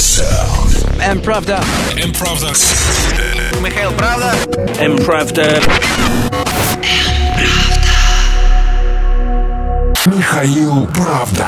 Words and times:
Sound. 0.00 0.72
М-правда. 1.02 1.62
М-правда. 2.02 2.48
Михаил 3.60 3.92
Правда. 3.92 4.32
М-правда. 4.80 5.60
Михаил 10.06 10.86
Правда. 10.86 11.46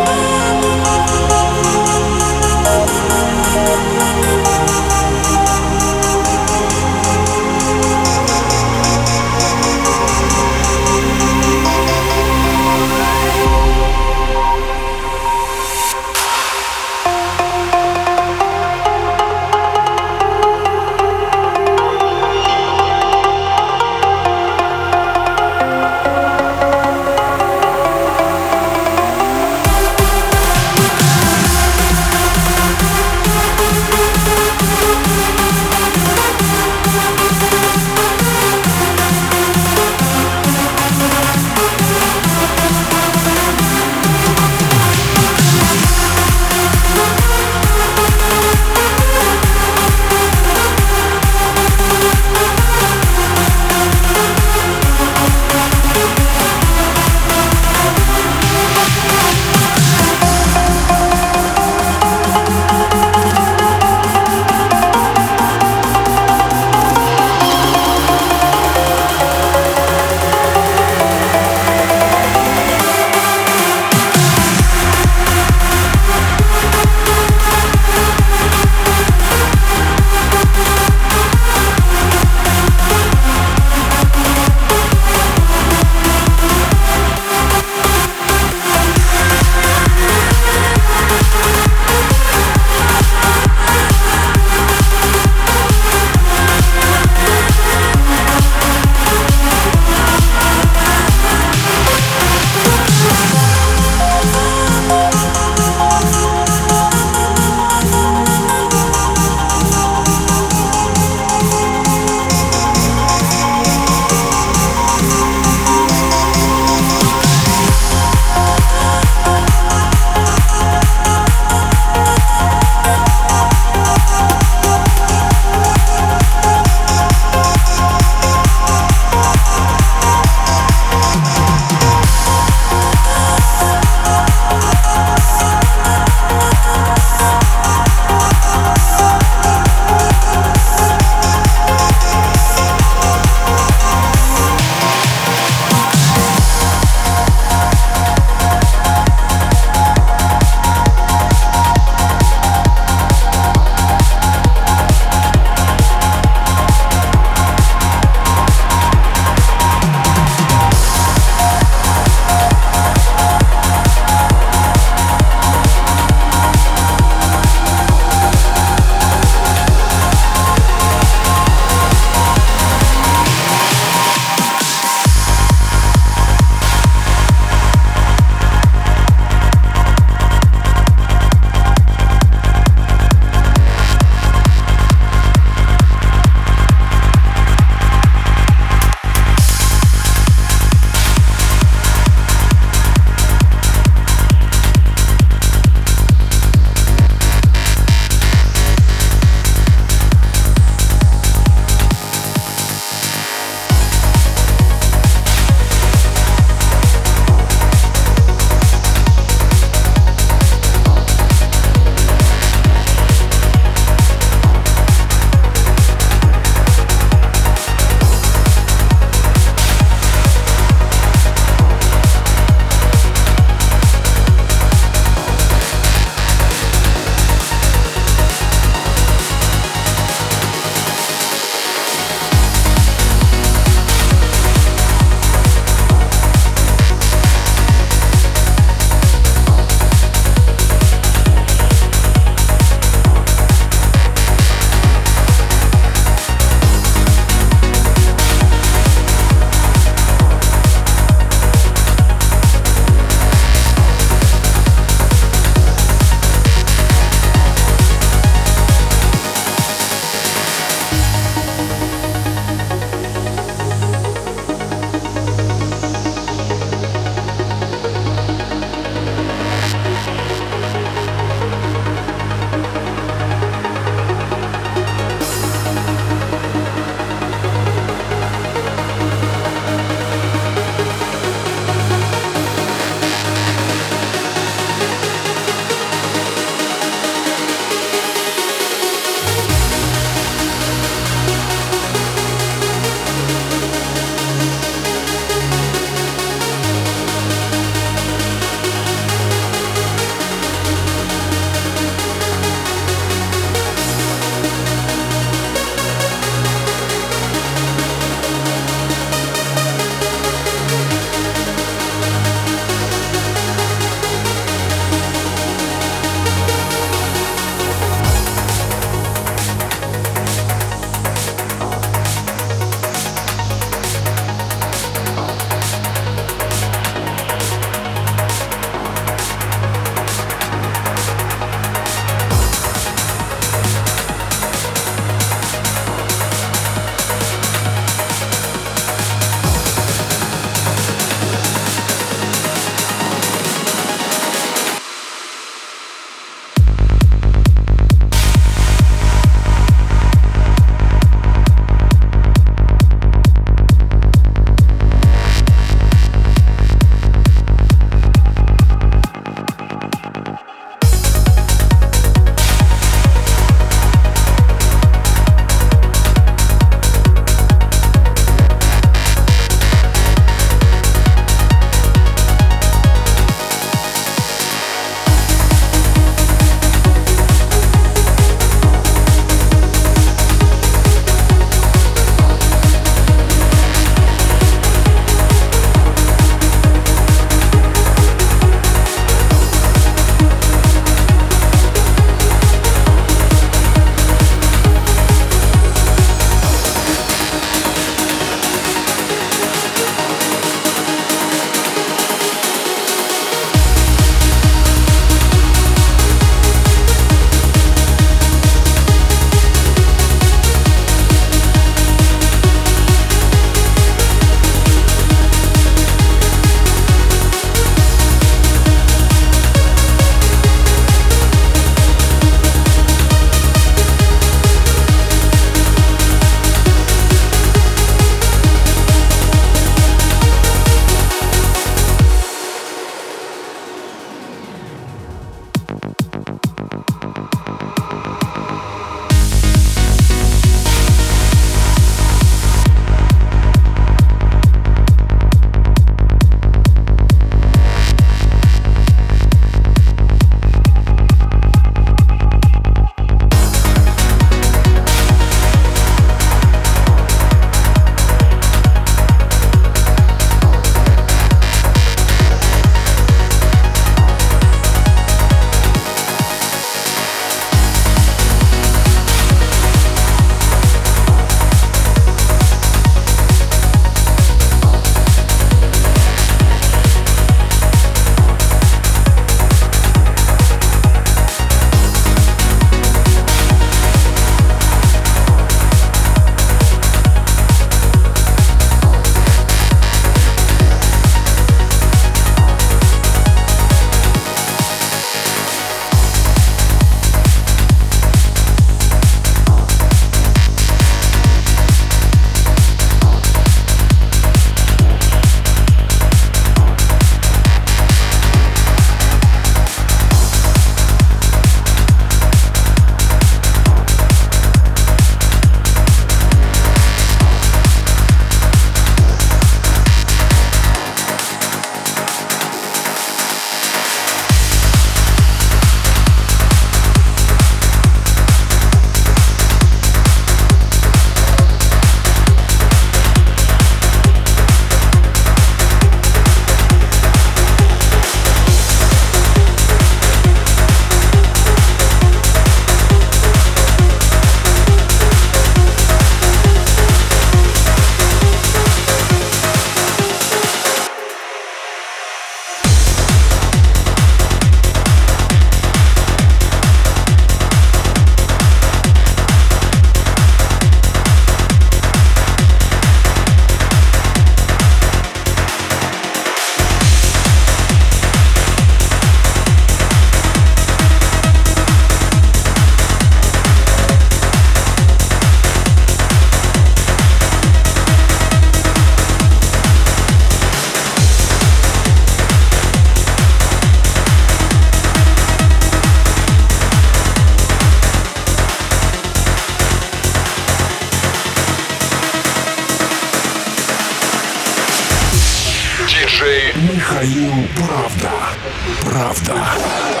Правда. 599.01 600.00